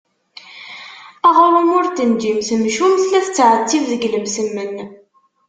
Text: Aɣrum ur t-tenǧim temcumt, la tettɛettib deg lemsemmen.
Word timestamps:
Aɣrum 1.27 1.69
ur 1.77 1.85
t-tenǧim 1.87 2.39
temcumt, 2.47 3.03
la 3.11 3.19
tettɛettib 3.25 3.83
deg 3.91 4.03
lemsemmen. 4.13 4.73